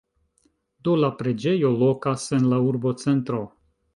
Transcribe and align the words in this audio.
Do, 0.87 0.95
la 1.01 1.09
preĝejo 1.19 1.71
lokas 1.83 2.25
en 2.39 2.49
la 2.55 2.61
urbocentro. 2.71 3.45